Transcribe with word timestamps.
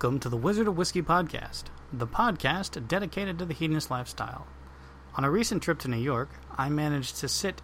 Welcome 0.00 0.20
to 0.20 0.28
the 0.28 0.36
Wizard 0.36 0.68
of 0.68 0.76
Whiskey 0.76 1.02
podcast, 1.02 1.64
the 1.92 2.06
podcast 2.06 2.86
dedicated 2.86 3.36
to 3.40 3.44
the 3.44 3.52
hedonist 3.52 3.90
lifestyle. 3.90 4.46
On 5.16 5.24
a 5.24 5.30
recent 5.30 5.60
trip 5.60 5.80
to 5.80 5.88
New 5.88 5.96
York, 5.96 6.28
I 6.56 6.68
managed 6.68 7.16
to 7.16 7.26
sit 7.26 7.60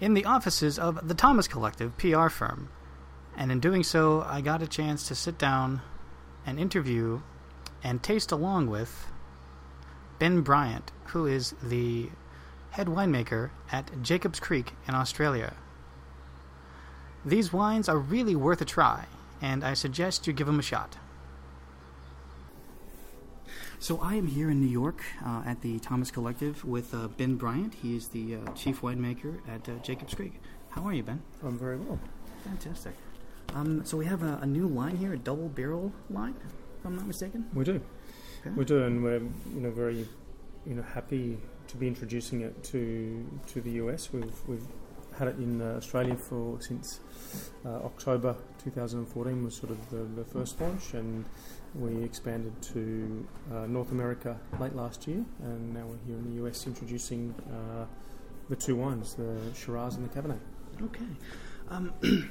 in 0.00 0.14
the 0.14 0.24
offices 0.24 0.78
of 0.78 1.08
the 1.08 1.14
Thomas 1.14 1.48
Collective 1.48 1.98
PR 1.98 2.28
firm, 2.28 2.68
and 3.36 3.50
in 3.50 3.58
doing 3.58 3.82
so, 3.82 4.22
I 4.22 4.42
got 4.42 4.62
a 4.62 4.68
chance 4.68 5.08
to 5.08 5.16
sit 5.16 5.38
down 5.38 5.82
and 6.46 6.60
interview 6.60 7.22
and 7.82 8.00
taste 8.00 8.30
along 8.30 8.68
with 8.68 9.08
Ben 10.20 10.42
Bryant, 10.42 10.92
who 11.06 11.26
is 11.26 11.56
the 11.60 12.10
head 12.70 12.86
winemaker 12.86 13.50
at 13.72 13.90
Jacobs 14.02 14.38
Creek 14.38 14.74
in 14.86 14.94
Australia. 14.94 15.54
These 17.24 17.52
wines 17.52 17.88
are 17.88 17.98
really 17.98 18.36
worth 18.36 18.60
a 18.60 18.64
try, 18.64 19.06
and 19.42 19.64
I 19.64 19.74
suggest 19.74 20.28
you 20.28 20.32
give 20.32 20.46
them 20.46 20.60
a 20.60 20.62
shot. 20.62 20.98
So 23.78 24.00
I 24.00 24.14
am 24.14 24.26
here 24.26 24.50
in 24.50 24.60
New 24.60 24.70
York 24.70 25.02
uh, 25.24 25.42
at 25.44 25.60
the 25.60 25.78
Thomas 25.78 26.10
Collective 26.10 26.64
with 26.64 26.94
uh, 26.94 27.08
Ben 27.08 27.36
Bryant. 27.36 27.74
He 27.74 27.94
is 27.94 28.08
the 28.08 28.36
uh, 28.36 28.52
chief 28.52 28.80
winemaker 28.80 29.38
at 29.46 29.68
uh, 29.68 29.72
Jacobs 29.82 30.14
Creek. 30.14 30.40
How 30.70 30.82
are 30.84 30.94
you, 30.94 31.02
Ben? 31.02 31.22
I'm 31.44 31.58
very 31.58 31.76
well. 31.76 31.98
Fantastic. 32.44 32.94
Um, 33.54 33.84
so 33.84 33.98
we 33.98 34.06
have 34.06 34.22
a, 34.22 34.38
a 34.40 34.46
new 34.46 34.66
line 34.66 34.96
here, 34.96 35.12
a 35.12 35.18
double 35.18 35.48
barrel 35.48 35.92
line, 36.08 36.34
if 36.78 36.86
I'm 36.86 36.96
not 36.96 37.06
mistaken. 37.06 37.46
We 37.52 37.64
do. 37.64 37.82
Okay. 38.40 38.54
We 38.56 38.64
do, 38.64 38.82
and 38.82 39.04
we're 39.04 39.20
you 39.54 39.60
know 39.60 39.70
very 39.70 40.08
you 40.66 40.74
know 40.74 40.82
happy 40.82 41.38
to 41.68 41.76
be 41.76 41.86
introducing 41.86 42.40
it 42.40 42.64
to 42.64 43.26
to 43.48 43.60
the 43.60 43.72
US. 43.72 44.10
We've 44.10 44.40
we've 44.48 44.66
had 45.18 45.28
it 45.28 45.36
in 45.36 45.60
uh, 45.60 45.74
Australia 45.76 46.16
for 46.16 46.60
since 46.60 47.00
uh, 47.64 47.68
October 47.84 48.36
2014 48.64 49.44
was 49.44 49.54
sort 49.54 49.70
of 49.70 49.90
the, 49.90 50.04
the 50.20 50.24
first 50.24 50.60
launch, 50.60 50.94
and 50.94 51.24
we 51.74 52.02
expanded 52.02 52.60
to 52.62 53.26
uh, 53.52 53.66
North 53.66 53.92
America 53.92 54.38
late 54.58 54.74
last 54.74 55.06
year, 55.06 55.24
and 55.42 55.74
now 55.74 55.84
we're 55.86 55.98
here 56.06 56.16
in 56.16 56.34
the 56.36 56.46
US 56.46 56.66
introducing 56.66 57.34
uh, 57.50 57.84
the 58.48 58.56
two 58.56 58.76
wines, 58.76 59.14
the 59.14 59.36
Shiraz 59.54 59.96
and 59.96 60.08
the 60.08 60.14
Cabernet. 60.20 60.38
Okay. 60.82 61.04
Um, 61.68 61.92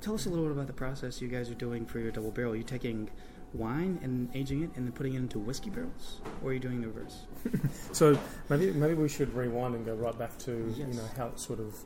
tell 0.00 0.14
us 0.14 0.26
a 0.26 0.28
little 0.28 0.44
bit 0.46 0.52
about 0.52 0.66
the 0.66 0.72
process 0.72 1.20
you 1.20 1.28
guys 1.28 1.50
are 1.50 1.54
doing 1.54 1.84
for 1.86 1.98
your 1.98 2.10
double 2.10 2.30
barrel. 2.30 2.52
Are 2.52 2.56
you 2.56 2.62
taking 2.64 3.10
wine 3.52 3.98
and 4.02 4.28
aging 4.34 4.62
it 4.62 4.70
and 4.76 4.86
then 4.86 4.92
putting 4.92 5.14
it 5.14 5.18
into 5.18 5.38
whiskey 5.38 5.70
barrels, 5.70 6.20
or 6.42 6.50
are 6.50 6.52
you 6.54 6.60
doing 6.60 6.80
the 6.80 6.88
reverse? 6.88 7.26
So 7.92 8.18
maybe 8.48 8.72
maybe 8.72 8.94
we 8.94 9.08
should 9.08 9.32
rewind 9.34 9.74
and 9.74 9.84
go 9.84 9.94
right 9.94 10.16
back 10.18 10.36
to 10.38 10.72
Yes. 10.76 10.88
you 10.88 10.94
know 10.94 11.08
how 11.16 11.26
it 11.28 11.38
sort 11.40 11.60
of 11.60 11.76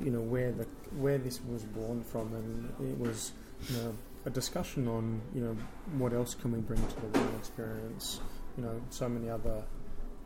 you 0.00 0.10
know 0.10 0.20
where 0.20 0.50
the 0.52 0.64
where 0.98 1.18
this 1.18 1.40
was 1.44 1.64
born 1.64 2.02
from, 2.04 2.32
and 2.34 2.90
it 2.90 2.98
was 2.98 3.32
you 3.68 3.76
know 3.76 3.94
a 4.24 4.30
discussion 4.30 4.88
on 4.88 5.20
you 5.34 5.42
know 5.42 5.56
what 5.96 6.12
else 6.12 6.34
can 6.34 6.52
we 6.52 6.60
bring 6.60 6.80
to 6.80 7.00
the 7.00 7.18
wine 7.18 7.34
experience. 7.38 8.20
You 8.56 8.64
know, 8.64 8.80
so 8.90 9.08
many 9.08 9.30
other 9.30 9.62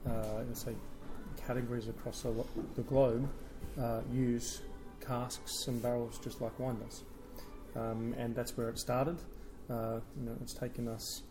uh, 0.07 0.43
let's 0.47 0.65
say 0.65 0.75
categories 1.47 1.89
across 1.89 2.23
the, 2.23 2.33
the 2.75 2.83
globe 2.83 3.29
uh, 3.81 4.01
use 4.13 4.63
casks 5.01 5.67
and 5.69 5.83
barrels 5.83 6.19
just 6.19 6.41
like 6.41 6.59
wine 6.59 6.79
does, 6.79 7.03
um, 7.77 8.15
and 8.19 8.35
that's 8.35 8.57
where 8.57 8.69
it 8.69 8.79
started. 8.79 9.19
Uh, 9.71 10.01
you 10.19 10.27
know, 10.27 10.37
it's 10.41 10.55
taken 10.55 10.89
us 10.89 11.23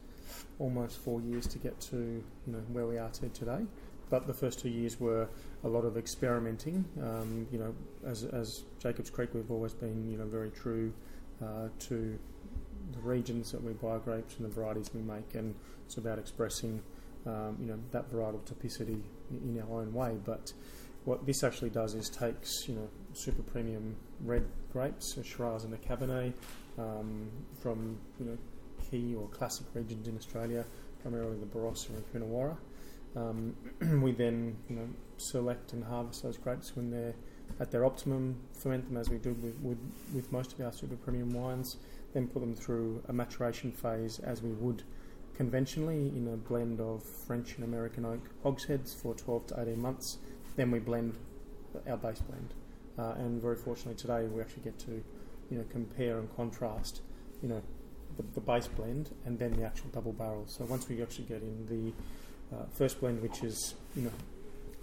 almost 0.59 0.97
four 0.99 1.21
years 1.21 1.47
to 1.47 1.57
get 1.57 1.79
to 1.79 1.97
you 1.97 2.53
know 2.53 2.59
where 2.71 2.85
we 2.85 2.97
are 2.97 3.09
to 3.09 3.29
today. 3.29 3.65
But 4.09 4.27
the 4.27 4.33
first 4.33 4.59
two 4.59 4.69
years 4.69 4.99
were 4.99 5.29
a 5.63 5.69
lot 5.69 5.85
of 5.85 5.95
experimenting. 5.95 6.83
Um, 7.01 7.47
you 7.49 7.57
know, 7.57 7.73
as, 8.05 8.25
as 8.25 8.65
Jacobs 8.77 9.09
Creek, 9.09 9.29
we've 9.33 9.49
always 9.49 9.73
been 9.73 10.11
you 10.11 10.17
know 10.17 10.25
very 10.25 10.51
true 10.51 10.91
uh, 11.41 11.69
to 11.79 12.19
the 12.93 12.99
regions 12.99 13.51
that 13.51 13.63
we 13.63 13.73
buy 13.73 13.97
grapes 13.99 14.35
and 14.37 14.45
the 14.45 14.53
varieties 14.53 14.91
we 14.93 15.01
make, 15.01 15.35
and 15.35 15.55
it's 15.85 15.97
about 15.97 16.19
expressing 16.19 16.81
um, 17.25 17.57
you 17.59 17.67
know 17.67 17.79
that 17.91 18.11
varietal 18.11 18.41
typicity 18.41 19.01
in 19.31 19.61
our 19.61 19.81
own 19.81 19.93
way. 19.93 20.17
But 20.23 20.53
what 21.05 21.25
this 21.25 21.43
actually 21.43 21.69
does 21.69 21.93
is 21.93 22.09
takes 22.09 22.67
you 22.67 22.75
know 22.75 22.89
super 23.13 23.43
premium 23.43 23.95
red 24.23 24.45
grapes, 24.71 25.17
a 25.17 25.23
Shiraz 25.23 25.63
and 25.63 25.73
a 25.73 25.77
Cabernet 25.77 26.33
um, 26.77 27.29
from 27.61 27.97
you 28.19 28.25
know 28.25 28.37
key 28.89 29.15
or 29.15 29.27
classic 29.27 29.67
regions 29.73 30.07
in 30.07 30.17
Australia, 30.17 30.65
primarily 31.01 31.37
the 31.37 31.45
Barossa 31.45 31.89
and 31.89 32.13
Coonawarra. 32.13 32.57
Um, 33.15 33.55
we 34.01 34.11
then 34.11 34.57
you 34.69 34.75
know 34.75 34.87
select 35.17 35.73
and 35.73 35.83
harvest 35.83 36.23
those 36.23 36.37
grapes 36.37 36.75
when 36.75 36.89
they're 36.89 37.15
at 37.59 37.71
their 37.71 37.85
optimum, 37.85 38.37
ferment 38.53 38.87
them 38.87 38.97
as 38.97 39.09
we 39.09 39.17
do 39.17 39.33
with, 39.33 39.55
with, 39.59 39.77
with 40.13 40.31
most 40.31 40.53
of 40.53 40.61
our 40.61 40.71
super 40.71 40.95
premium 40.95 41.31
wines, 41.31 41.77
then 42.13 42.27
put 42.27 42.39
them 42.39 42.55
through 42.55 43.01
a 43.07 43.13
maturation 43.13 43.71
phase 43.71 44.19
as 44.19 44.41
we 44.41 44.51
would 44.51 44.83
conventionally 45.35 46.09
in 46.09 46.29
a 46.33 46.37
blend 46.37 46.79
of 46.79 47.03
French 47.03 47.55
and 47.55 47.63
American 47.63 48.05
oak 48.05 48.19
hogsheads 48.43 48.93
for 48.93 49.13
12 49.15 49.47
to 49.47 49.61
18 49.61 49.81
months. 49.81 50.17
Then 50.55 50.71
we 50.71 50.79
blend 50.79 51.17
our 51.87 51.97
base 51.97 52.19
blend, 52.19 52.53
uh, 52.99 53.13
and 53.17 53.41
very 53.41 53.55
fortunately 53.55 53.95
today 53.95 54.25
we 54.25 54.41
actually 54.41 54.63
get 54.63 54.77
to 54.79 55.03
you 55.49 55.57
know 55.57 55.65
compare 55.69 56.19
and 56.19 56.33
contrast 56.35 57.01
you 57.41 57.49
know 57.49 57.61
the, 58.17 58.23
the 58.33 58.41
base 58.41 58.67
blend 58.67 59.09
and 59.25 59.39
then 59.39 59.53
the 59.53 59.63
actual 59.63 59.89
double 59.91 60.13
barrel. 60.13 60.43
So 60.47 60.65
once 60.65 60.87
we 60.89 61.01
actually 61.01 61.25
get 61.25 61.41
in 61.41 61.65
the 61.67 62.55
uh, 62.55 62.65
first 62.71 62.99
blend, 62.99 63.21
which 63.21 63.43
is 63.43 63.75
you 63.95 64.03
know 64.03 64.11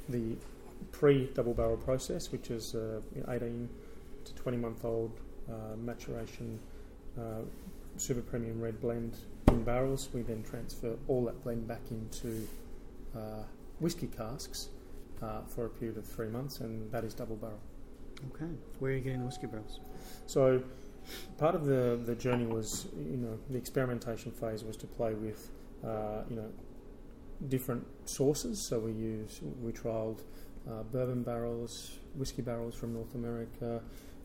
the 0.09 0.37
pre-double 0.93 1.55
barrel 1.55 1.77
process, 1.77 2.33
which 2.33 2.51
is 2.51 2.75
uh, 2.75 3.01
you 3.15 3.23
know, 3.23 3.33
18 3.33 3.69
to 4.25 4.35
20 4.35 4.57
month 4.57 4.85
old 4.85 5.13
uh, 5.49 5.77
maturation 5.77 6.59
uh, 7.19 7.43
super 7.97 8.21
premium 8.21 8.61
red 8.61 8.81
blend 8.81 9.17
in 9.49 9.63
barrels. 9.65 10.09
We 10.13 10.23
then 10.23 10.43
transfer 10.43 10.97
all 11.09 11.25
that 11.27 11.43
blend 11.43 11.67
back 11.67 11.83
into 11.91 12.47
uh, 13.17 13.43
whiskey 13.81 14.09
casks 14.09 14.69
uh, 15.23 15.43
for 15.47 15.67
a 15.67 15.69
period 15.69 15.99
of 15.99 16.07
three 16.07 16.29
months, 16.29 16.61
and 16.61 16.91
that 16.93 17.05
is 17.05 17.15
double 17.15 17.37
barrel. 17.37 17.61
Okay. 18.35 18.51
Where 18.79 18.93
are 18.93 18.95
you 18.95 19.01
getting 19.01 19.21
the 19.21 19.27
whiskey 19.27 19.47
barrels? 19.47 19.81
So 20.27 20.63
part 21.39 21.55
of 21.55 21.65
the 21.65 21.99
the 22.05 22.15
journey 22.15 22.47
was 22.47 22.87
you 22.97 23.17
know 23.17 23.39
the 23.51 23.57
experimentation 23.57 24.33
phase 24.33 24.65
was 24.65 24.77
to 24.77 24.87
play 24.87 25.15
with 25.15 25.51
uh, 25.85 26.23
you 26.29 26.37
know 26.37 26.51
different 27.49 27.87
sources. 28.05 28.61
So 28.61 28.79
we 28.79 28.93
use 28.93 29.41
we 29.63 29.73
trialed 29.73 30.21
uh, 30.69 30.83
bourbon 30.85 31.23
barrels, 31.23 31.99
whiskey 32.15 32.43
barrels 32.43 32.75
from 32.75 32.93
North 32.93 33.15
America, 33.15 33.81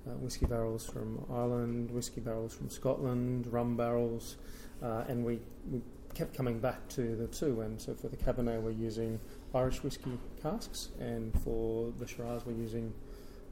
uh, 0.07 0.11
whiskey 0.11 0.45
barrels 0.45 0.85
from 0.85 1.25
Ireland, 1.31 1.91
whiskey 1.91 2.21
barrels 2.21 2.53
from 2.53 2.69
Scotland, 2.69 3.47
rum 3.47 3.77
barrels, 3.77 4.37
uh, 4.81 5.03
and 5.07 5.23
we, 5.23 5.39
we 5.71 5.81
kept 6.13 6.35
coming 6.35 6.59
back 6.59 6.87
to 6.89 7.15
the 7.15 7.27
two. 7.27 7.61
And 7.61 7.81
so 7.81 7.93
for 7.93 8.09
the 8.09 8.17
Cabernet, 8.17 8.61
we're 8.61 8.71
using 8.71 9.19
Irish 9.53 9.83
whiskey 9.83 10.17
casks, 10.41 10.89
and 10.99 11.33
for 11.43 11.91
the 11.99 12.07
Shiraz, 12.07 12.45
we're 12.45 12.53
using 12.53 12.93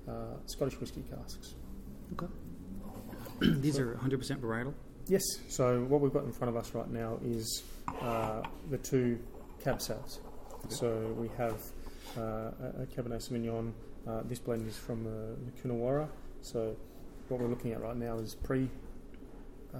uh, 0.07 0.35
Scottish 0.45 0.79
whiskey 0.79 1.03
casks. 1.09 1.56
Okay. 2.13 2.31
These 3.61 3.79
are 3.79 3.95
100% 3.95 4.40
varietal. 4.40 4.73
Yes. 5.07 5.23
So 5.50 5.84
what 5.85 6.01
we've 6.01 6.13
got 6.13 6.23
in 6.23 6.31
front 6.31 6.56
of 6.56 6.57
us 6.57 6.73
right 6.73 6.90
now 6.90 7.19
is 7.23 7.63
uh, 8.01 8.44
the 8.69 8.78
two 8.78 9.19
cab 9.63 9.81
cells. 9.81 10.19
So 10.69 11.16
we 11.17 11.29
have 11.38 11.61
uh, 12.17 12.22
a 12.22 12.84
a 12.84 12.85
Cabernet 12.85 13.28
Sauvignon. 13.28 13.73
Uh, 14.07 14.22
this 14.25 14.40
blend 14.40 14.67
is 14.67 14.78
from 14.78 15.06
uh, 15.06 15.09
the 15.45 15.51
Coonawarra. 15.61 16.07
So 16.41 16.75
what 17.29 17.40
we're 17.40 17.47
looking 17.47 17.72
at 17.72 17.81
right 17.81 17.96
now 17.96 18.18
is 18.18 18.35
pre 18.35 18.69
uh, 19.74 19.78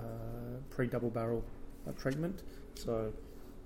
pre 0.70 0.88
double 0.88 1.10
barrel 1.10 1.44
uh, 1.88 1.92
treatment. 1.94 2.44
So 2.76 3.12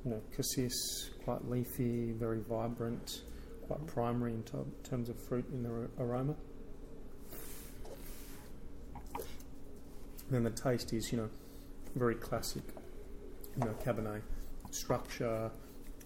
you 0.04 0.12
know, 0.12 0.22
cassis, 0.36 1.10
quite 1.24 1.50
leafy, 1.50 2.12
very 2.12 2.40
vibrant, 2.42 3.22
quite 3.68 3.86
primary 3.88 4.34
in 4.34 4.44
ter- 4.44 4.66
terms 4.84 5.10
of 5.10 5.18
fruit 5.20 5.46
in 5.52 5.64
the 5.64 5.70
ar- 5.70 5.90
aroma. 6.00 6.36
then 10.30 10.44
the 10.44 10.50
taste 10.50 10.92
is, 10.94 11.12
you 11.12 11.18
know, 11.18 11.30
very 11.96 12.16
classic, 12.16 12.64
you 13.58 13.66
know, 13.66 13.76
Cabernet 13.84 14.22
structure, 14.72 15.52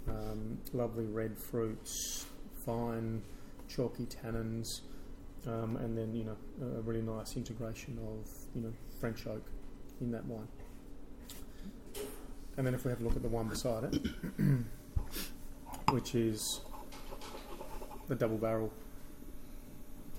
um, 0.07 0.59
lovely 0.73 1.05
red 1.05 1.37
fruits, 1.37 2.25
fine, 2.65 3.21
chalky 3.67 4.05
tannins, 4.05 4.81
um, 5.47 5.77
and 5.77 5.97
then 5.97 6.13
you 6.13 6.23
know 6.23 6.37
a 6.61 6.81
really 6.81 7.01
nice 7.01 7.35
integration 7.35 7.97
of 7.99 8.29
you 8.55 8.61
know 8.61 8.73
French 8.99 9.25
oak 9.27 9.45
in 10.01 10.11
that 10.11 10.25
wine. 10.25 10.47
And 12.57 12.67
then 12.67 12.73
if 12.73 12.83
we 12.83 12.91
have 12.91 12.99
a 12.99 13.03
look 13.03 13.15
at 13.15 13.21
the 13.21 13.29
one 13.29 13.47
beside 13.47 13.85
it, 13.85 13.95
which 15.91 16.13
is 16.13 16.61
the 18.07 18.15
double 18.15 18.37
barrel 18.37 18.71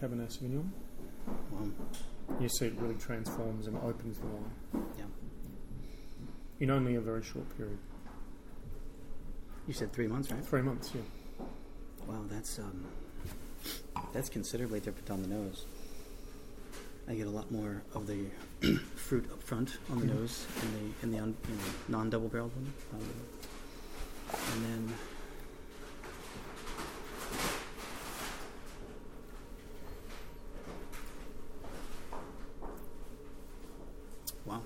Cabernet 0.00 0.30
Sauvignon, 0.38 0.70
Um, 1.52 1.74
you 2.40 2.48
see 2.48 2.66
it 2.66 2.74
really 2.78 2.94
transforms 2.94 3.66
and 3.66 3.76
opens 3.78 4.18
the 4.18 4.26
wine 4.26 4.86
yeah. 4.96 5.04
in 6.60 6.70
only 6.70 6.94
a 6.94 7.00
very 7.00 7.22
short 7.22 7.54
period. 7.56 7.78
You 9.66 9.74
said 9.74 9.92
three 9.92 10.06
months, 10.06 10.30
right? 10.30 10.44
Three 10.44 10.62
months, 10.62 10.92
yeah. 10.94 11.02
Wow, 12.06 12.24
that's 12.28 12.58
um, 12.58 12.86
that's 14.12 14.28
considerably 14.28 14.80
different 14.80 15.10
on 15.10 15.22
the 15.22 15.28
nose. 15.28 15.64
I 17.08 17.14
get 17.14 17.26
a 17.26 17.30
lot 17.30 17.50
more 17.50 17.82
of 17.94 18.06
the 18.06 18.26
fruit 18.96 19.28
up 19.32 19.42
front 19.42 19.76
on 19.90 20.00
the 20.00 20.06
Mhm. 20.06 20.16
nose 20.20 20.46
in 20.62 20.72
the 20.72 20.94
in 21.02 21.10
the, 21.12 21.18
un, 21.18 21.36
in 21.48 21.56
the 21.56 21.92
non-double 21.92 22.28
barreled 22.28 22.52
one, 22.54 22.72
um, 22.94 23.08
and 24.54 24.64
then 24.64 24.94
wow, 34.44 34.60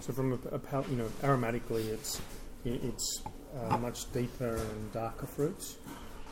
So 0.00 0.12
from 0.12 0.32
a, 0.32 0.54
a 0.54 0.58
pal- 0.58 0.86
you 0.90 0.96
know, 0.96 1.08
aromatically, 1.22 1.86
it's 1.88 2.20
it's 2.64 3.22
uh, 3.56 3.76
much 3.78 4.10
deeper 4.12 4.56
and 4.56 4.92
darker 4.92 5.26
fruits. 5.26 5.76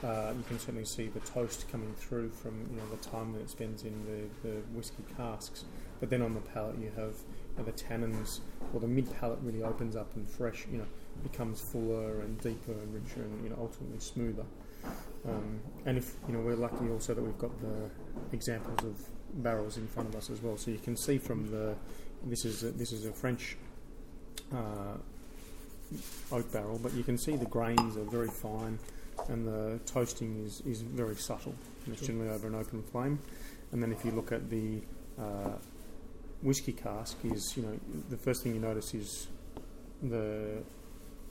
Uh, 0.04 0.32
you 0.37 0.44
can 0.46 0.58
certainly 0.58 0.84
see 0.84 1.06
the 1.08 1.20
toast 1.20 1.70
coming 1.70 1.93
through 1.94 2.28
from 2.28 2.69
you 2.70 2.76
know 2.76 2.82
the 2.90 3.08
time 3.08 3.32
that 3.32 3.40
it 3.40 3.50
spends 3.50 3.82
in 3.82 3.94
the, 4.04 4.48
the 4.48 4.54
whiskey 4.75 5.02
casks. 5.16 5.64
But 6.00 6.10
then 6.10 6.20
on 6.20 6.34
the 6.34 6.40
palate, 6.40 6.78
you 6.78 6.90
have 6.96 7.14
you 7.56 7.58
know, 7.58 7.64
the 7.64 7.72
tannins, 7.72 8.40
or 8.75 8.81
the 8.81 8.88
mid 8.88 9.10
palate 9.19 9.38
really 9.43 9.62
opens 9.62 9.96
up 9.96 10.14
and 10.14 10.28
fresh, 10.28 10.66
you 10.70 10.78
know, 10.78 10.87
becomes 11.22 11.60
fuller 11.60 12.20
and 12.20 12.38
deeper 12.40 12.72
and 12.72 12.94
richer 12.94 13.22
and 13.22 13.43
you 13.43 13.50
know 13.50 13.56
ultimately 13.58 13.98
smoother. 13.98 14.44
Um, 15.26 15.60
and 15.87 15.99
if 15.99 16.14
you 16.28 16.34
know, 16.34 16.40
we're 16.40 16.56
lucky 16.56 16.88
also 16.90 17.14
that 17.14 17.22
we've 17.22 17.38
got 17.38 17.58
the 17.60 17.90
examples 18.32 18.84
of 18.84 19.42
barrels 19.42 19.76
in 19.76 19.87
front 19.88 20.10
of 20.10 20.16
us 20.16 20.31
as 20.31 20.42
well, 20.42 20.56
so 20.56 20.70
you 20.70 20.78
can 20.78 20.96
see 20.96 21.19
from 21.19 21.50
the 21.50 21.75
this 22.25 22.44
is 22.44 22.62
a, 22.62 22.70
this 22.70 22.92
is 22.92 23.06
a 23.06 23.12
French 23.12 23.56
uh, 24.52 24.96
oak 26.32 26.52
barrel, 26.52 26.78
but 26.82 26.92
you 26.94 27.02
can 27.02 27.16
see 27.16 27.37
the 27.37 27.46
grains 27.46 27.96
are 27.96 28.04
very 28.04 28.28
fine, 28.28 28.78
and 29.28 29.46
the 29.46 29.78
toasting 29.86 30.44
is, 30.44 30.62
is 30.66 30.82
very 30.82 31.16
subtle. 31.16 31.54
And 31.84 31.94
It's 31.94 32.06
generally 32.06 32.30
over 32.30 32.46
an 32.48 32.54
open 32.54 32.82
flame, 32.82 33.18
and 33.72 33.82
then 33.82 33.92
if 33.92 34.04
you 34.04 34.10
look 34.10 34.32
at 34.32 34.50
the 34.50 34.80
uh, 35.18 35.52
whiskey 36.42 36.72
cask, 36.72 37.16
is 37.24 37.56
you 37.56 37.62
know 37.62 37.78
the 38.10 38.16
first 38.16 38.42
thing 38.42 38.54
you 38.54 38.60
notice 38.60 38.94
is 38.94 39.28
the 40.02 40.62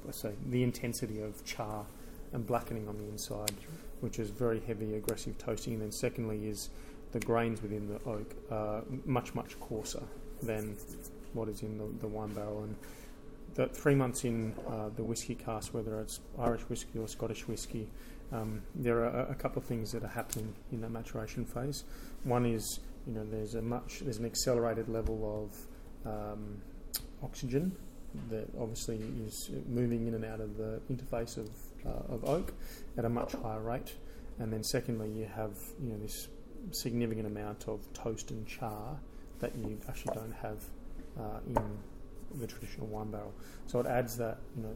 let's 0.06 0.22
say 0.22 0.34
the 0.50 0.64
intensity 0.64 1.22
of 1.22 1.44
char 1.46 1.86
and 2.34 2.46
blackening 2.46 2.88
on 2.88 2.98
the 2.98 3.06
inside, 3.06 3.54
which 4.02 4.20
is 4.20 4.30
very 4.30 4.60
heavy, 4.60 4.96
aggressive 4.96 5.38
toasting. 5.38 5.74
And 5.74 5.84
then 5.84 5.92
secondly 5.92 6.48
is 6.48 6.70
the 7.12 7.20
grains 7.20 7.62
within 7.62 7.88
the 7.88 8.00
oak 8.10 8.36
are 8.52 8.84
much 9.06 9.34
much 9.34 9.60
coarser 9.60 10.04
than 10.44 10.76
what 11.34 11.50
is 11.50 11.62
in 11.62 11.78
the, 11.78 11.86
the 12.02 12.08
wine 12.08 12.34
barrel. 12.34 12.64
And 12.64 12.76
the 13.56 13.68
three 13.68 13.96
months 13.96 14.24
in 14.26 14.54
uh, 14.70 14.90
the 14.96 15.04
whiskey 15.04 15.36
cask, 15.36 15.74
whether 15.74 16.00
it's 16.00 16.20
Irish 16.38 16.62
whiskey 16.64 17.00
or 17.00 17.08
Scottish 17.08 17.48
whiskey, 17.48 17.90
um, 18.32 18.62
there 18.74 19.00
are 19.06 19.28
a, 19.30 19.36
couple 19.36 19.62
of 19.62 19.68
things 19.68 19.92
that 19.92 20.04
are 20.04 20.10
happening 20.10 20.54
in 20.72 20.82
that 20.82 20.92
maturation 20.92 21.46
phase. 21.46 21.84
One 22.24 22.46
is 22.46 22.80
you 23.08 23.14
know 23.14 23.26
there's 23.26 23.56
a 23.56 23.62
much 23.62 24.00
there's 24.00 24.18
an 24.18 24.26
accelerated 24.26 24.90
level 24.90 25.48
of 26.06 26.12
um, 26.12 26.62
oxygen 27.24 27.76
that 28.30 28.48
obviously 28.60 29.00
is 29.26 29.52
moving 29.68 30.08
in 30.08 30.16
and 30.16 30.26
out 30.26 30.42
of 30.42 30.58
the 30.58 30.82
interface 30.92 31.38
of 31.38 31.50
uh, 31.86 32.14
of 32.14 32.26
oak 32.26 32.54
at 32.98 33.06
a 33.06 33.10
much 33.10 33.34
higher 33.34 33.62
rate. 33.62 33.96
And 34.40 34.52
then 34.52 34.64
secondly, 34.64 35.10
you 35.10 35.30
have 35.34 35.58
you 35.82 35.92
know 35.92 36.00
this 36.00 36.28
significant 36.72 37.28
amount 37.28 37.68
of 37.68 37.82
toast 37.94 38.32
and 38.32 38.46
char 38.48 39.00
that 39.40 39.56
you 39.56 39.78
actually 39.88 40.16
don't 40.16 40.36
have 40.42 40.64
uh, 41.20 41.40
in 41.48 41.78
the 42.40 42.48
traditional 42.48 42.88
wine 42.88 43.12
barrel. 43.12 43.34
So 43.68 43.80
it 43.80 43.86
adds 43.86 44.18
that 44.18 44.40
you 44.56 44.64
know 44.64 44.76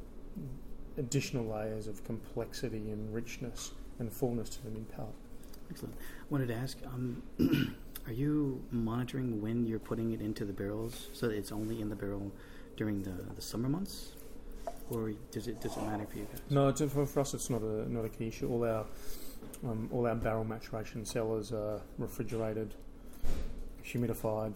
additional 0.98 1.46
layers 1.46 1.88
of 1.88 2.04
complexity 2.04 2.92
and 2.92 3.14
richness 3.14 3.72
and 4.00 4.12
fullness 4.12 4.50
to 4.50 4.64
the 4.64 4.70
mid 4.72 4.90
palate. 4.90 5.14
excellent. 5.70 5.96
I 5.96 6.26
wanted 6.30 6.48
to 6.50 6.56
ask, 6.56 6.78
um, 6.86 7.24
are 8.08 8.14
you 8.14 8.62
monitoring 8.72 9.42
when 9.42 9.66
you're 9.66 9.80
putting 9.80 10.12
it 10.12 10.22
into 10.22 10.46
the 10.46 10.54
barrels 10.54 11.08
so 11.14 11.28
that 11.28 11.36
it's 11.36 11.52
only 11.52 11.82
in 11.82 11.90
the 11.90 11.96
barrel 11.96 12.32
during 12.76 13.04
the, 13.04 13.12
the 13.36 13.42
summer 13.42 13.70
months, 13.70 14.14
or 14.90 15.12
does 15.32 15.48
it 15.48 15.62
does 15.62 15.76
it 15.78 15.84
matter 15.84 16.06
for 16.06 16.18
you 16.18 16.26
guys? 16.32 16.42
No, 16.50 16.72
for, 16.74 17.06
for 17.06 17.20
us 17.20 17.34
it's 17.34 17.50
not 17.50 17.62
a 17.62 17.92
not 17.92 18.06
a 18.06 18.10
key 18.10 18.28
issue. 18.28 18.50
All 18.50 18.64
our 18.64 18.86
um, 19.64 19.90
all 19.92 20.08
our 20.08 20.16
barrel 20.16 20.44
maturation 20.44 21.06
cellars 21.06 21.52
are 21.52 21.82
refrigerated, 21.98 22.74
humidified, 23.84 24.56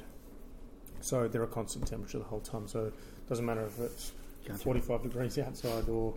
so 1.03 1.27
they're 1.27 1.44
a 1.44 1.47
constant 1.47 1.85
temperature 1.88 2.17
the 2.17 2.23
whole 2.23 2.39
time. 2.39 2.67
So 2.67 2.85
it 2.85 2.94
doesn't 3.29 3.45
matter 3.45 3.65
if 3.65 3.79
it's 3.79 4.13
Gotcha. 4.47 4.59
45 4.59 5.03
degrees 5.03 5.38
outside 5.38 5.88
or 5.88 6.13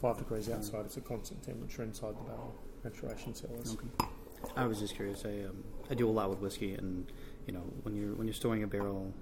5 0.00 0.18
degrees 0.18 0.48
outside, 0.50 0.84
it's 0.86 0.96
a 0.96 1.00
constant 1.00 1.42
temperature 1.44 1.82
inside 1.82 2.14
the 2.18 2.22
barrel 2.22 2.54
maturation 2.84 3.34
cellars. 3.34 3.76
Okay. 3.76 4.10
I 4.56 4.66
was 4.66 4.78
just 4.78 4.94
curious. 4.94 5.24
I 5.24 5.44
um, 5.48 5.64
I 5.90 5.94
do 5.94 6.08
a 6.08 6.10
lot 6.12 6.30
with 6.30 6.38
whiskey, 6.38 6.74
and 6.74 7.10
you 7.46 7.52
know 7.52 7.62
when 7.82 7.96
you're 7.96 8.14
when 8.14 8.26
you're 8.28 8.34
storing 8.34 8.62
a 8.62 8.66
barrel, 8.68 9.12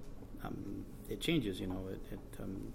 um, 0.43 0.85
it 1.09 1.19
changes. 1.19 1.59
You 1.59 1.67
know 1.67 1.87
it 1.91 2.01
it, 2.11 2.19
um, 2.43 2.73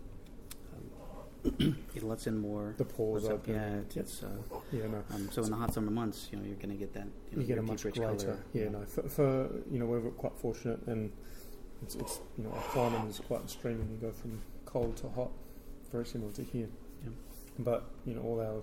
um, 0.75 1.77
it 1.95 2.03
lets 2.03 2.27
in 2.27 2.39
more. 2.39 2.75
The 2.79 2.85
pores 2.85 3.27
up-. 3.29 3.47
Yeah, 3.47 3.77
it's, 3.77 3.97
it's 3.97 4.23
uh, 4.25 4.29
Yeah, 4.73 4.89
no. 4.89 5.05
um, 5.15 5.29
so 5.31 5.43
in 5.45 5.51
the 5.51 5.57
hot 5.57 5.73
summer 5.73 5.93
months, 5.93 6.29
you 6.33 6.39
know 6.39 6.45
you're 6.45 6.57
going 6.57 6.71
to 6.71 6.75
get 6.77 6.93
that. 6.95 7.07
You, 7.31 7.37
know, 7.37 7.43
you 7.43 7.47
get 7.47 7.59
a 7.59 7.63
much 7.63 7.85
rich 7.85 7.95
greater. 7.97 8.17
color. 8.17 8.39
Yeah, 8.53 8.69
no. 8.69 8.85
For, 8.87 9.09
for 9.09 9.49
you 9.71 9.79
know, 9.79 9.87
we're 9.87 10.01
quite 10.11 10.37
fortunate, 10.37 10.81
and 10.89 11.13
it's, 11.83 11.95
it's 11.97 12.21
you 12.39 12.45
know, 12.45 12.51
our 12.51 12.63
climate 12.71 13.09
is 13.09 13.21
quite 13.21 13.43
extreme, 13.43 13.81
and 13.81 13.91
you 13.91 13.97
go 13.97 14.13
from 14.13 14.41
cold 14.65 14.97
to 14.99 15.09
hot, 15.11 15.31
very 15.91 16.07
similar 16.07 16.33
to 16.33 16.43
here. 16.43 16.69
But 17.59 17.85
you 18.07 18.15
know, 18.15 18.23
all 18.23 18.41
our 18.41 18.63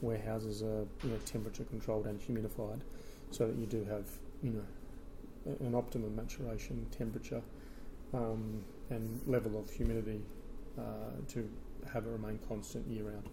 warehouses 0.00 0.62
are 0.62 0.86
you 1.04 1.10
know 1.10 1.18
temperature 1.26 1.64
controlled 1.64 2.06
and 2.06 2.18
humidified, 2.20 2.80
so 3.30 3.46
that 3.46 3.56
you 3.56 3.66
do 3.66 3.84
have 3.84 4.06
you 4.42 4.50
know 4.50 5.56
an 5.60 5.74
optimum 5.74 6.16
maturation 6.16 6.86
temperature 6.90 7.42
um, 8.14 8.64
and 8.88 9.20
level 9.26 9.58
of 9.58 9.70
humidity 9.70 10.20
uh, 10.78 10.82
to 11.28 11.48
have 11.92 12.06
it 12.06 12.10
remain 12.10 12.38
constant 12.48 12.86
year 12.86 13.04
round. 13.04 13.28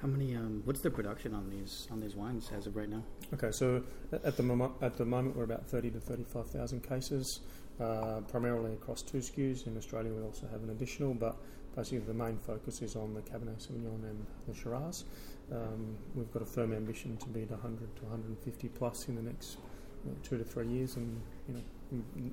How 0.00 0.08
many? 0.08 0.34
Um, 0.34 0.62
what's 0.64 0.80
the 0.80 0.90
production 0.90 1.32
on 1.32 1.48
these 1.48 1.86
on 1.92 2.00
these 2.00 2.16
wines 2.16 2.50
as 2.56 2.66
of 2.66 2.74
right 2.74 2.88
now? 2.88 3.04
Okay, 3.34 3.52
so 3.52 3.84
at 4.12 4.36
the 4.36 4.42
moment, 4.42 4.72
at 4.82 4.96
the 4.96 5.04
moment 5.04 5.36
we're 5.36 5.44
about 5.44 5.68
thirty 5.68 5.90
to 5.92 6.00
thirty-five 6.00 6.50
thousand 6.50 6.82
cases, 6.82 7.38
uh, 7.80 8.20
primarily 8.28 8.72
across 8.74 9.02
two 9.02 9.18
SKUs. 9.18 9.66
In 9.66 9.76
Australia, 9.76 10.12
we 10.12 10.22
also 10.22 10.46
have 10.50 10.62
an 10.62 10.70
additional, 10.70 11.14
but 11.14 11.36
basically 11.74 11.98
the 12.00 12.14
main 12.14 12.38
focus 12.38 12.82
is 12.82 12.96
on 12.96 13.14
the 13.14 13.20
Cabernet 13.22 13.66
Sauvignon 13.66 14.02
and 14.08 14.26
the 14.46 14.54
Shiraz. 14.54 15.04
Um, 15.50 15.96
we've 16.14 16.32
got 16.32 16.42
a 16.42 16.46
firm 16.46 16.72
ambition 16.72 17.16
to 17.18 17.28
be 17.28 17.42
at 17.42 17.50
100 17.50 17.96
to 17.96 18.02
150 18.02 18.68
plus 18.68 19.08
in 19.08 19.16
the 19.16 19.22
next 19.22 19.56
you 20.04 20.10
know, 20.10 20.16
two 20.22 20.38
to 20.38 20.44
three 20.44 20.66
years, 20.68 20.96
and 20.96 21.20
you 21.48 21.54
know 21.54 22.30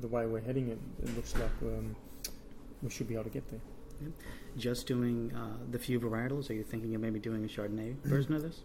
the 0.00 0.08
way 0.08 0.26
we're 0.26 0.40
heading, 0.40 0.68
it, 0.68 0.78
it 1.02 1.14
looks 1.16 1.34
like 1.34 1.50
um, 1.62 1.94
we 2.82 2.90
should 2.90 3.06
be 3.06 3.14
able 3.14 3.24
to 3.24 3.30
get 3.30 3.48
there. 3.50 3.60
Just 4.58 4.86
doing 4.88 5.32
uh, 5.32 5.56
the 5.70 5.78
few 5.78 6.00
varietals? 6.00 6.50
Are 6.50 6.54
you 6.54 6.64
thinking 6.64 6.94
of 6.96 7.00
maybe 7.00 7.20
doing 7.20 7.44
a 7.44 7.48
Chardonnay 7.48 7.94
version 8.04 8.34
of 8.34 8.42
this? 8.42 8.60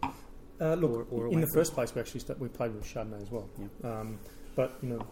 Uh, 0.60 0.74
look, 0.74 0.92
Or- 1.12 1.28
or 1.28 1.28
in 1.30 1.40
the 1.40 1.48
first 1.54 1.74
place, 1.74 1.94
we 1.94 2.02
actually 2.02 2.20
st- 2.22 2.40
we 2.40 2.48
played 2.48 2.74
with 2.74 2.84
Chardonnay 2.84 3.22
as 3.22 3.32
well. 3.32 3.48
Yeah. 3.60 3.68
Um, 4.00 4.20
but 4.56 4.78
you 4.82 4.90
know, 4.90 5.08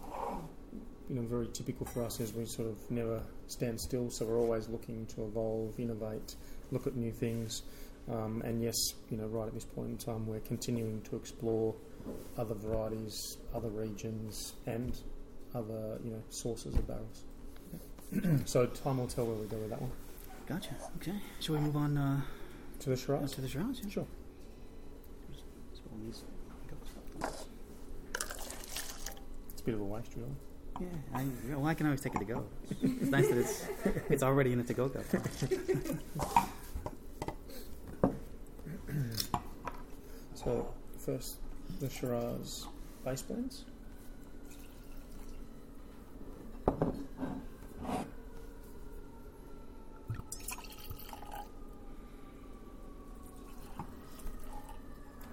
you 1.09 1.15
know, 1.15 1.21
very 1.23 1.47
typical 1.47 1.85
for 1.85 2.03
us 2.03 2.19
is 2.19 2.33
we 2.33 2.45
sort 2.45 2.67
of 2.69 2.77
never 2.91 3.21
stand 3.47 3.79
still. 3.79 4.09
So 4.09 4.25
we're 4.25 4.39
always 4.39 4.67
looking 4.69 5.05
to 5.07 5.23
evolve, 5.25 5.79
innovate, 5.79 6.35
look 6.71 6.85
at 6.87 6.95
new 6.95 7.11
things. 7.11 7.63
Um, 8.11 8.41
and 8.45 8.61
yes, 8.61 8.75
you 9.09 9.17
know, 9.17 9.27
right 9.27 9.47
at 9.47 9.53
this 9.53 9.65
point 9.65 9.89
in 9.89 9.97
time, 9.97 10.25
we're 10.27 10.39
continuing 10.41 11.01
to 11.09 11.15
explore 11.17 11.75
other 12.37 12.55
varieties, 12.55 13.37
other 13.53 13.69
regions, 13.69 14.53
and 14.65 14.97
other 15.55 15.97
you 16.03 16.11
know 16.11 16.21
sources 16.29 16.73
of 16.75 16.87
barrels. 16.87 17.25
so 18.45 18.65
time 18.67 18.97
will 18.99 19.07
tell 19.07 19.25
where 19.25 19.35
we 19.35 19.45
go 19.47 19.57
with 19.57 19.69
that 19.71 19.81
one. 19.81 19.91
Gotcha. 20.47 20.69
Okay. 21.01 21.15
Shall 21.41 21.55
we 21.55 21.61
move 21.61 21.75
on 21.75 21.97
uh, 21.97 22.21
To 22.79 22.89
the 22.89 22.95
Shiraz. 22.95 23.33
to 23.33 23.41
the 23.41 23.49
Shiraz? 23.49 23.81
Yeah. 23.83 23.89
Sure. 23.89 24.07
So 25.73 25.81
we'll 25.91 26.05
need 26.05 26.15
some- 26.15 26.27
It's 29.51 29.61
a 29.61 29.63
bit 29.65 29.73
of 29.73 29.81
a 29.81 29.83
waste, 29.83 30.11
really. 30.15 30.29
Yeah, 30.79 30.88
I, 31.13 31.25
well, 31.50 31.65
I 31.65 31.74
can 31.74 31.88
always 31.88 32.01
take 32.01 32.13
it 32.15 32.19
to 32.19 32.25
go. 32.25 32.46
It's 32.81 33.10
nice 33.10 33.27
that 33.29 33.38
it's 33.38 33.65
it's 34.10 34.24
already 34.24 34.53
in 34.53 34.60
a 34.60 34.63
to-go 34.63 34.89
cup. 34.89 35.03
So 40.36 40.74
first, 41.00 41.38
the 41.79 41.89
Shiraz 41.89 42.67
base 43.03 43.22
blends. 43.24 43.65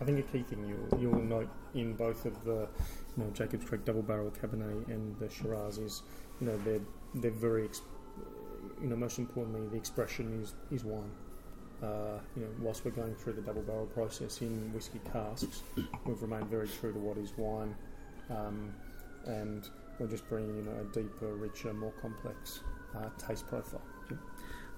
I 0.01 0.05
think 0.07 0.19
a 0.19 0.23
key 0.23 0.43
thing 0.43 0.67
you'll, 0.69 1.01
you'll 1.01 1.23
note 1.23 1.49
in 1.75 1.95
both 1.95 2.27
of 2.27 2.45
the, 2.45 2.69
you 3.17 3.25
know, 3.25 3.31
Jacob's 3.31 3.65
Creek 3.65 3.85
Double 3.85 4.03
Barrel 4.03 4.31
Cabernet 4.31 4.89
and 4.89 5.17
the 5.19 5.31
Shiraz 5.31 5.79
is, 5.79 6.03
you 6.41 6.47
know, 6.49 6.59
they're 6.65 6.81
they're 7.15 7.31
very, 7.31 7.69
you 8.81 8.89
know, 8.89 8.97
most 8.97 9.19
importantly, 9.19 9.69
the 9.69 9.77
expression 9.77 10.41
is 10.43 10.55
is 10.71 10.85
wine. 10.85 11.11
Uh, 11.83 12.19
you 12.37 12.43
know, 12.43 12.49
whilst 12.61 12.85
we're 12.85 12.91
going 12.91 13.15
through 13.15 13.35
the 13.35 13.43
double 13.43 13.63
barrel 13.63 13.87
process 13.87 14.41
in 14.41 14.73
whiskey 14.73 15.01
casks, 15.13 15.63
we've 16.07 16.23
remained 16.23 16.47
very 16.47 16.69
true 16.69 16.93
to 16.93 16.99
what 16.99 17.19
is 17.19 17.33
wine. 17.37 17.75
Um, 18.31 18.75
and 19.27 19.69
we're 19.99 20.07
just 20.07 20.27
bringing 20.29 20.59
in 20.59 20.69
a 20.69 20.85
deeper, 20.93 21.35
richer, 21.35 21.73
more 21.75 21.93
complex 22.01 22.61
uh, 22.97 23.09
taste 23.19 23.47
profile. 23.47 23.83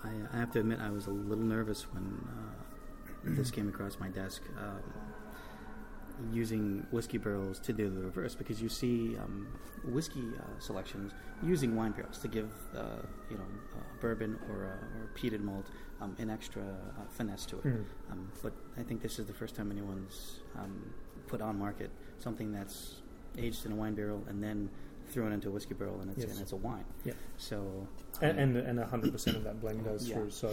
I, 0.02 0.10
I 0.32 0.38
have 0.38 0.52
to 0.52 0.60
admit, 0.60 0.80
I 0.80 0.90
was 0.90 1.06
a 1.06 1.10
little 1.10 1.44
nervous 1.44 1.86
when 1.92 2.26
uh, 2.28 3.34
this 3.36 3.50
came 3.50 3.68
across 3.68 3.98
my 4.00 4.08
desk. 4.08 4.42
Um, 4.58 4.82
using 6.32 6.87
whiskey 6.90 7.18
barrels 7.18 7.58
to 7.61 7.73
do 7.73 7.88
the 7.90 8.00
reverse 8.00 8.35
because 8.35 8.61
you 8.62 8.68
see 8.68 9.16
um, 9.18 9.46
whiskey 9.85 10.25
uh, 10.38 10.42
selections 10.58 11.12
using 11.42 11.76
wine 11.76 11.92
barrels 11.92 12.18
to 12.18 12.28
give 12.28 12.50
uh, 12.76 12.80
you 13.30 13.37
know 13.37 13.44
uh, 13.76 13.80
bourbon 14.00 14.38
or, 14.50 14.64
uh, 14.66 14.99
or 14.99 15.11
peated 15.14 15.40
malt 15.40 15.66
um, 16.00 16.14
an 16.18 16.30
extra 16.30 16.62
uh, 16.62 17.02
finesse 17.11 17.46
to 17.46 17.56
it. 17.58 17.64
Mm. 17.66 17.85
Um, 18.12 18.32
but 18.42 18.52
I 18.78 18.82
think 18.82 19.02
this 19.02 19.18
is 19.18 19.26
the 19.26 19.32
first 19.35 19.54
time 19.54 19.70
anyone's 19.70 20.40
um, 20.58 20.92
put 21.26 21.40
on 21.40 21.58
market 21.58 21.90
something 22.18 22.52
that's 22.52 22.96
aged 23.38 23.66
in 23.66 23.73
a 23.73 23.75
wine 23.76 23.94
barrel 23.94 24.23
and 24.28 24.42
then 24.42 24.68
thrown 25.08 25.32
into 25.32 25.49
a 25.49 25.50
whiskey 25.52 25.75
barrel 25.75 26.00
and 26.00 26.11
it's, 26.11 26.20
Yes. 26.25 26.32
and 26.32 26.40
it's 26.42 26.52
a 26.52 26.56
wine. 26.56 26.85
Yeah. 27.04 27.12
So 27.37 27.87
And 28.20 28.38
um, 28.38 28.56
and, 28.56 28.78
and 28.80 28.90
100% 28.90 29.37
of 29.37 29.44
that 29.44 29.61
blend 29.61 29.85
goes 29.90 30.08
Yeah. 30.08 30.16
through. 30.16 30.30
So 30.30 30.50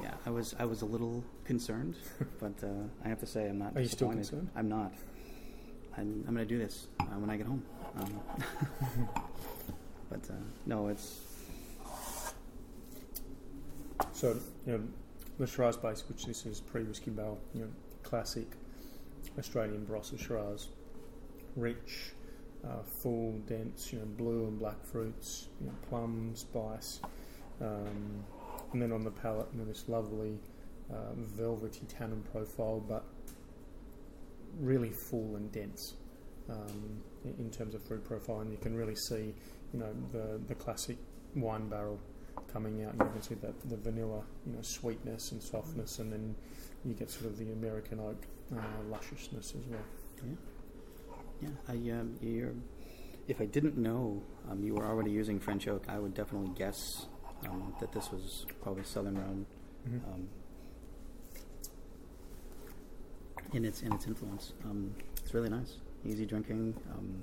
yeah, 0.00 0.14
I 0.24 0.30
was 0.30 0.54
I 0.58 0.64
was 0.64 0.82
a 0.82 0.86
little 0.86 1.24
concerned, 1.44 1.96
but 2.40 2.54
uh, 2.62 2.68
I 3.04 3.08
have 3.08 3.20
to 3.20 3.26
say 3.26 3.48
I'm 3.48 3.58
not. 3.58 3.76
Are 3.76 3.80
you 3.80 3.88
still 3.88 4.08
disappointed. 4.10 4.28
concerned? 4.30 4.50
I'm 4.56 4.68
not. 4.68 4.92
I'm, 5.98 6.24
I'm 6.28 6.34
going 6.34 6.46
to 6.46 6.54
do 6.54 6.58
this 6.58 6.88
uh, 7.00 7.04
when 7.04 7.30
I 7.30 7.38
get 7.38 7.46
home. 7.46 7.62
Um, 7.98 8.20
but 10.10 10.20
uh, 10.28 10.34
no, 10.66 10.88
it's 10.88 11.20
So, 14.16 14.34
you 14.66 14.72
know, 14.72 14.80
the 15.38 15.46
Shiraz 15.46 15.76
base, 15.76 16.04
which 16.08 16.24
this 16.24 16.46
is 16.46 16.60
pre 16.60 16.82
whiskey 16.84 17.10
barrel, 17.10 17.38
you 17.54 17.60
know, 17.60 17.68
classic 18.02 18.46
Australian 19.38 19.84
Barossa 19.84 20.18
Shiraz, 20.18 20.68
rich, 21.54 22.12
uh, 22.64 22.82
full, 22.82 23.32
dense, 23.46 23.92
you 23.92 23.98
know, 23.98 24.06
blue 24.16 24.46
and 24.46 24.58
black 24.58 24.82
fruits, 24.84 25.48
you 25.60 25.66
know, 25.66 25.74
plum, 25.88 26.32
spice, 26.34 27.00
um, 27.60 28.24
and 28.72 28.82
then 28.82 28.92
on 28.92 29.02
the 29.02 29.10
palate, 29.10 29.48
you 29.52 29.58
know, 29.58 29.64
this 29.64 29.88
lovely 29.88 30.38
uh, 30.92 31.14
velvety 31.14 31.82
tannin 31.88 32.22
profile, 32.32 32.80
but 32.80 33.04
really 34.58 34.90
full 34.90 35.36
and 35.36 35.50
dense 35.52 35.94
um, 36.48 37.02
in, 37.38 37.50
terms 37.50 37.74
of 37.74 37.82
fruit 37.82 38.04
profile, 38.04 38.40
and 38.40 38.50
you 38.50 38.58
can 38.58 38.74
really 38.74 38.94
see, 38.94 39.34
you 39.72 39.80
know, 39.80 39.92
the 40.12 40.40
the 40.46 40.54
classic 40.54 40.96
wine 41.34 41.68
barrel 41.68 41.98
coming 42.52 42.84
out. 42.84 42.94
You 42.94 43.10
can 43.12 43.22
see 43.22 43.34
that 43.36 43.68
the 43.68 43.76
vanilla, 43.76 44.22
you 44.46 44.52
know, 44.52 44.62
sweetness 44.62 45.32
and 45.32 45.42
softness, 45.42 45.98
and 45.98 46.12
then 46.12 46.34
you 46.84 46.94
get 46.94 47.10
sort 47.10 47.26
of 47.26 47.38
the 47.38 47.50
American 47.52 48.00
oak 48.00 48.26
uh, 48.56 48.62
lusciousness 48.90 49.54
as 49.58 49.66
well. 49.66 49.80
yeah. 51.42 51.48
I 51.68 51.72
um, 51.98 52.16
you're, 52.20 52.54
if 53.26 53.40
I 53.40 53.46
didn't 53.46 53.76
know 53.76 54.22
um, 54.50 54.62
you 54.62 54.74
were 54.74 54.86
already 54.86 55.10
using 55.10 55.40
French 55.40 55.66
oak, 55.66 55.84
I 55.88 55.98
would 55.98 56.14
definitely 56.14 56.52
guess 56.54 57.06
um, 57.48 57.74
that 57.80 57.92
this 57.92 58.10
was 58.10 58.46
probably 58.62 58.84
Southern 58.84 59.16
Rhone 59.18 59.46
Mm-hmm. 59.88 60.12
um, 60.12 60.28
in 63.52 63.64
its 63.64 63.82
in 63.82 63.92
its 63.92 64.06
influence. 64.06 64.52
Um, 64.64 64.92
it's 65.22 65.32
really 65.32 65.48
nice, 65.48 65.74
easy 66.04 66.26
drinking. 66.26 66.74
Um, 66.92 67.22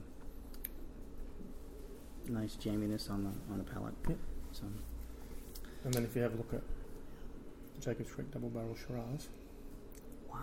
nice 2.30 2.56
jamminess 2.56 3.10
on 3.12 3.24
the 3.26 3.32
on 3.52 3.58
the 3.58 3.66
palate. 3.66 3.94
Yep. 4.08 4.18
So 4.54 4.64
And 5.84 5.94
then 5.94 6.06
if 6.06 6.16
you 6.16 6.22
have 6.22 6.34
a 6.34 6.38
look 6.38 6.54
at 6.54 6.62
Jacob's 7.82 8.12
Creek 8.14 8.32
Double 8.32 8.50
Barrel 8.50 8.76
Shiraz, 8.88 9.28
wow, 10.32 10.38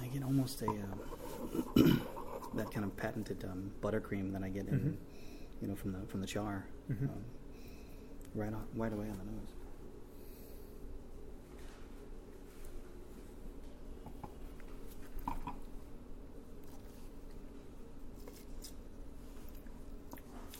I 0.00 0.06
get 0.06 0.22
almost 0.22 0.62
a 0.62 0.66
uh, 0.70 1.82
that 2.54 2.70
kind 2.70 2.84
of 2.84 2.96
patented 2.96 3.42
um, 3.44 3.72
buttercream 3.82 4.32
that 4.34 4.44
I 4.44 4.48
get 4.50 4.68
in 4.68 4.78
Mhm. 4.78 4.94
You 5.60 5.68
know 5.68 5.74
from 5.74 5.92
the 5.92 6.00
from 6.06 6.20
the 6.20 6.26
char 6.26 6.64
Mhm. 6.90 7.04
um, 7.04 7.24
right 8.34 8.52
on, 8.52 8.64
right 8.74 8.92
away 8.92 9.08
on 9.08 9.18
the 9.18 9.24
nose. 9.24 9.52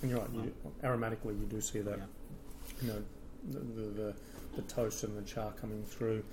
and 0.02 0.10
you're 0.10 0.20
right, 0.20 0.30
you, 0.32 0.54
aromatically 0.84 1.38
you 1.38 1.46
do 1.48 1.60
see 1.60 1.80
that, 1.80 1.98
Yeah. 1.98 2.04
you 2.82 2.88
know, 2.88 3.02
the, 3.50 3.58
the, 3.58 3.82
the, 3.90 4.14
the 4.56 4.62
toast 4.62 5.02
and 5.04 5.16
the 5.16 5.22
char 5.22 5.52
coming 5.52 5.82
through. 5.84 6.24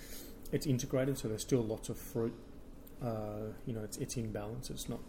It's 0.51 0.67
integrated, 0.67 1.17
so 1.17 1.27
there's 1.27 1.41
still 1.41 1.63
lots 1.63 1.89
of 1.89 1.97
fruit. 1.97 2.33
Uh, 3.03 3.47
you 3.65 3.73
know, 3.73 3.81
it's, 3.83 3.97
it's 3.97 4.17
in 4.17 4.31
balance. 4.31 4.69
It's 4.69 4.87
not 4.87 4.99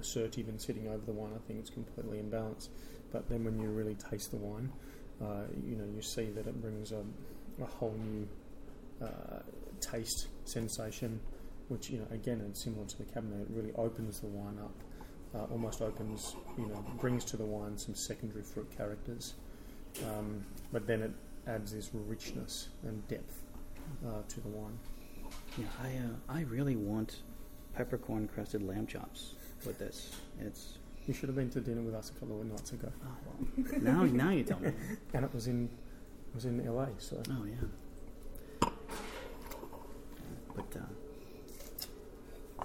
assertive 0.00 0.48
and 0.48 0.60
sitting 0.60 0.88
over 0.88 1.04
the 1.04 1.12
wine. 1.12 1.32
I 1.34 1.46
think 1.46 1.60
it's 1.60 1.70
completely 1.70 2.18
in 2.18 2.30
balance. 2.30 2.68
But 3.12 3.28
then 3.28 3.44
when 3.44 3.58
you 3.60 3.68
really 3.68 3.94
taste 3.94 4.30
the 4.30 4.36
wine, 4.36 4.70
uh, 5.20 5.44
you 5.66 5.76
know, 5.76 5.84
you 5.94 6.02
see 6.02 6.30
that 6.30 6.46
it 6.46 6.60
brings 6.60 6.92
a, 6.92 7.04
a 7.62 7.66
whole 7.66 7.94
new 8.02 8.28
uh, 9.04 9.40
taste 9.80 10.28
sensation, 10.44 11.20
which, 11.68 11.90
you 11.90 11.98
know, 11.98 12.06
again, 12.10 12.42
it's 12.48 12.62
similar 12.62 12.86
to 12.86 12.98
the 12.98 13.04
Cabernet. 13.04 13.42
It 13.42 13.48
really 13.50 13.72
opens 13.74 14.20
the 14.20 14.28
wine 14.28 14.58
up, 14.62 14.74
uh, 15.34 15.52
almost 15.52 15.82
opens, 15.82 16.34
you 16.58 16.66
know, 16.66 16.84
brings 17.00 17.24
to 17.26 17.36
the 17.36 17.44
wine 17.44 17.76
some 17.76 17.94
secondary 17.94 18.42
fruit 18.42 18.68
characters. 18.76 19.34
Um, 20.06 20.44
but 20.72 20.86
then 20.86 21.02
it 21.02 21.12
adds 21.46 21.72
this 21.72 21.90
richness 21.92 22.68
and 22.82 23.06
depth 23.08 23.42
uh, 24.06 24.22
to 24.28 24.40
the 24.40 24.48
wine. 24.48 24.78
Yeah, 25.58 25.64
I 25.82 25.88
uh, 25.88 26.38
I 26.38 26.42
really 26.42 26.76
want 26.76 27.22
peppercorn 27.74 28.28
crusted 28.28 28.62
lamb 28.62 28.86
chops 28.86 29.34
with 29.66 29.78
this. 29.78 30.16
It's 30.40 30.78
You 31.06 31.14
should 31.14 31.28
have 31.28 31.36
been 31.36 31.50
to 31.50 31.60
dinner 31.60 31.82
with 31.82 31.94
us 31.94 32.10
a 32.10 32.20
couple 32.20 32.40
of 32.40 32.46
nights 32.46 32.72
ago, 32.72 32.92
oh, 33.04 33.16
well, 33.26 33.80
now 33.80 34.04
now 34.04 34.30
you 34.30 34.44
tell 34.44 34.60
me. 34.60 34.72
and 35.14 35.24
it 35.24 35.34
was 35.34 35.46
in 35.46 35.64
it 35.64 36.34
was 36.34 36.44
in 36.44 36.64
LA. 36.64 36.86
So 36.98 37.22
Oh 37.30 37.44
yeah. 37.44 38.68
But 40.54 40.76
uh, 40.76 42.64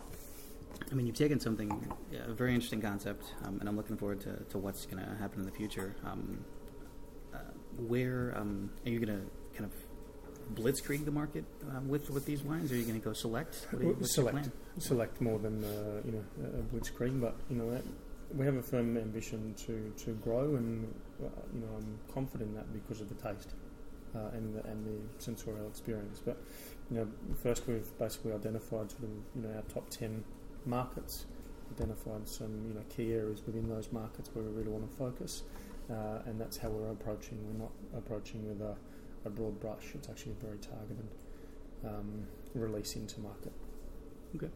I 0.91 0.95
mean, 0.95 1.07
you've 1.07 1.15
taken 1.15 1.39
something 1.39 1.91
a 2.27 2.33
very 2.33 2.53
interesting 2.53 2.81
concept, 2.81 3.33
um, 3.43 3.59
and 3.59 3.67
I'm 3.67 3.75
looking 3.75 3.97
forward 3.97 4.21
to, 4.21 4.43
to 4.49 4.57
what's 4.57 4.85
going 4.85 5.03
to 5.03 5.15
happen 5.15 5.39
in 5.39 5.45
the 5.45 5.51
future. 5.51 5.95
Um, 6.05 6.43
uh, 7.33 7.39
where 7.87 8.33
um, 8.37 8.69
are 8.85 8.89
you 8.89 8.99
going 8.99 9.19
to 9.19 9.25
kind 9.57 9.65
of 9.65 9.73
blitzkrieg 10.53 11.05
the 11.05 11.11
market 11.11 11.45
uh, 11.69 11.79
with 11.81 12.09
with 12.09 12.25
these 12.25 12.43
wines? 12.43 12.71
Or 12.71 12.75
are 12.75 12.77
you 12.77 12.83
going 12.85 12.99
to 12.99 13.05
go 13.05 13.13
select? 13.13 13.67
What 13.71 13.81
you, 13.81 13.87
Well, 13.87 13.95
what's 13.97 14.15
your 14.17 14.29
select. 14.29 14.49
select 14.79 15.21
more 15.21 15.39
than 15.39 15.63
uh, 15.63 16.01
you 16.05 16.11
know 16.11 16.23
a 16.59 16.75
blitzkrieg, 16.75 17.19
but 17.19 17.35
you 17.49 17.57
know 17.57 17.71
that, 17.71 17.83
we 18.35 18.45
have 18.45 18.55
a 18.55 18.61
firm 18.61 18.97
ambition 18.97 19.53
to, 19.65 19.93
to 20.03 20.11
grow, 20.15 20.55
and 20.55 20.93
uh, 21.23 21.27
you 21.53 21.61
know 21.61 21.67
I'm 21.77 21.99
confident 22.13 22.49
in 22.49 22.55
that 22.55 22.71
because 22.73 23.01
of 23.01 23.09
the 23.09 23.15
taste 23.15 23.49
uh, 24.15 24.29
and 24.33 24.55
the, 24.55 24.63
and 24.67 24.85
the 24.85 25.23
sensorial 25.23 25.67
experience. 25.67 26.21
But 26.23 26.37
you 26.91 26.97
know, 26.97 27.07
first 27.41 27.67
we've 27.67 27.97
basically 27.97 28.33
identified 28.33 28.91
sort 28.91 29.03
of 29.03 29.09
you 29.35 29.41
know 29.43 29.55
our 29.55 29.63
top 29.73 29.89
ten 29.89 30.23
markets, 30.65 31.25
identified 31.77 32.27
some 32.27 32.65
you 32.67 32.73
know 32.73 32.83
key 32.95 33.13
areas 33.13 33.41
within 33.45 33.69
those 33.69 33.91
markets 33.91 34.29
where 34.33 34.43
we 34.43 34.51
really 34.51 34.71
want 34.71 34.89
to 34.89 34.97
focus, 34.97 35.43
uh, 35.91 36.19
and 36.25 36.39
that's 36.39 36.57
how 36.57 36.69
we're 36.69 36.91
approaching. 36.91 37.37
We're 37.47 37.63
not 37.63 37.71
approaching 37.95 38.47
with 38.47 38.61
a, 38.61 38.75
a 39.25 39.29
broad 39.29 39.59
brush. 39.59 39.91
It's 39.95 40.07
actually 40.09 40.33
a 40.33 40.45
very 40.45 40.57
targeted 40.57 41.07
um, 41.85 42.27
release 42.53 42.95
into 42.95 43.19
market. 43.19 43.51
Okay, 44.35 44.49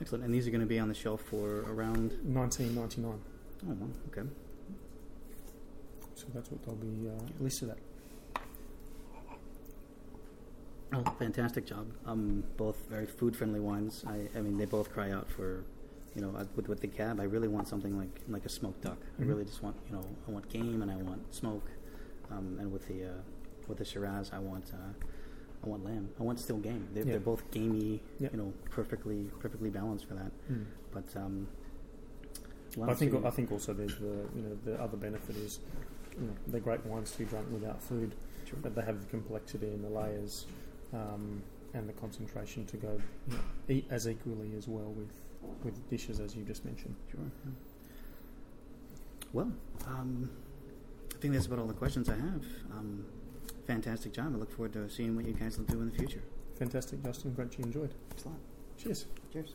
excellent. 0.00 0.24
And 0.24 0.34
these 0.34 0.46
are 0.46 0.50
going 0.50 0.60
to 0.60 0.66
be 0.66 0.78
on 0.78 0.88
the 0.88 0.94
shelf 0.94 1.22
for 1.22 1.60
around. 1.62 2.12
1999. 2.24 3.20
Oh, 3.66 3.88
okay. 4.18 4.28
So 6.14 6.26
that's 6.34 6.50
what 6.50 6.62
they'll 6.64 6.74
be 6.76 7.08
uh, 7.08 7.12
listed 7.40 7.70
at. 7.70 7.78
Oh, 10.92 11.02
fantastic 11.18 11.66
job. 11.66 11.86
Um, 12.06 12.44
both 12.56 12.76
very 12.88 13.06
food 13.06 13.34
friendly 13.34 13.58
wines. 13.60 14.04
I, 14.06 14.28
I 14.36 14.40
mean, 14.42 14.56
they 14.58 14.64
both 14.64 14.92
cry 14.92 15.10
out 15.10 15.28
for, 15.28 15.64
you 16.14 16.22
know, 16.22 16.32
uh, 16.36 16.44
with 16.54 16.68
with 16.68 16.80
the 16.80 16.86
cab. 16.86 17.18
I 17.18 17.24
really 17.24 17.48
want 17.48 17.66
something 17.66 17.98
like 17.98 18.20
like 18.28 18.44
a 18.44 18.48
smoked 18.48 18.82
duck. 18.82 18.98
I 19.18 19.22
Mhm. 19.22 19.28
really 19.28 19.44
just 19.44 19.60
want, 19.62 19.76
you 19.88 19.96
know, 19.96 20.04
I 20.28 20.30
want 20.30 20.48
game 20.48 20.82
and 20.82 20.90
I 20.90 20.96
want 20.96 21.34
smoke. 21.34 21.68
Um, 22.30 22.58
and 22.60 22.70
with 22.72 22.86
the 22.86 23.06
uh, 23.06 23.12
with 23.68 23.78
the 23.78 23.84
Shiraz, 23.84 24.30
I 24.32 24.38
want 24.38 24.70
uh, 24.72 24.92
I 25.64 25.66
want 25.68 25.84
lamb. 25.84 26.08
I 26.20 26.22
want 26.22 26.38
still 26.40 26.58
game. 26.58 26.88
They're, 26.92 27.04
Yeah. 27.04 27.12
they're 27.12 27.20
both 27.20 27.50
gamey. 27.50 28.02
Yeah. 28.18 28.28
You 28.32 28.38
know, 28.38 28.52
perfectly 28.70 29.30
perfectly 29.40 29.70
balanced 29.70 30.06
for 30.06 30.14
that. 30.14 30.30
But 30.92 31.04
um, 31.16 31.48
I 32.88 32.94
think 32.94 33.24
I 33.24 33.30
think 33.30 33.50
also 33.52 33.72
there's 33.72 33.96
the 33.96 34.26
you 34.36 34.42
know 34.42 34.58
the 34.64 34.80
other 34.80 34.96
benefit 34.96 35.36
is 35.36 35.60
you 36.20 36.26
know 36.26 36.32
they're 36.48 36.60
great 36.60 36.84
wines 36.86 37.10
to 37.12 37.18
be 37.18 37.24
drunk 37.24 37.46
without 37.52 37.80
food, 37.82 38.14
Sure. 38.44 38.58
but 38.62 38.74
they 38.74 38.82
have 38.82 39.00
the 39.00 39.06
complexity 39.06 39.68
and 39.68 39.82
the 39.84 39.88
layers 39.88 40.46
um, 40.92 41.42
and 41.72 41.88
the 41.88 41.92
concentration 41.94 42.66
to 42.66 42.76
go 42.76 43.00
you 43.28 43.34
know, 43.34 43.40
eat 43.68 43.86
as 43.90 44.06
equally 44.08 44.54
as 44.56 44.68
well 44.68 44.92
with 44.92 45.08
with 45.64 45.90
dishes 45.90 46.20
as 46.20 46.34
you 46.36 46.42
just 46.44 46.64
mentioned. 46.64 46.94
Sure. 47.10 47.20
yeah. 47.44 47.50
Well, 49.32 49.52
um, 49.88 50.30
I 51.12 51.18
think 51.18 51.34
that's 51.34 51.46
about 51.46 51.58
all 51.58 51.66
the 51.66 51.74
questions 51.74 52.08
I 52.08 52.14
have. 52.14 52.44
Um, 52.72 53.04
fantastic 53.66 54.12
job. 54.12 54.32
I 54.34 54.38
look 54.38 54.50
forward 54.50 54.72
to 54.74 54.88
seeing 54.88 55.16
what 55.16 55.26
you 55.26 55.32
guys 55.32 55.58
will 55.58 55.64
do 55.64 55.80
in 55.80 55.90
the 55.90 55.96
future. 55.96 56.22
Fantastic, 56.58 57.02
Justin. 57.02 57.32
Great 57.34 57.58
you 57.58 57.64
enjoyed. 57.64 57.94
Thanks 58.10 58.24
a 58.24 58.28
lot. 58.28 58.38
Cheers. 58.78 59.06
Cheers. 59.32 59.54